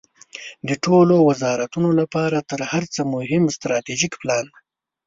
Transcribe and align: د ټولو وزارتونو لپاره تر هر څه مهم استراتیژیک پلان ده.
د 0.67 0.69
ټولو 0.85 1.15
وزارتونو 1.29 1.89
لپاره 1.99 2.37
تر 2.49 2.59
هر 2.71 2.83
څه 2.93 3.01
مهم 3.13 3.43
استراتیژیک 3.51 4.13
پلان 4.21 4.45
ده. 4.51 4.57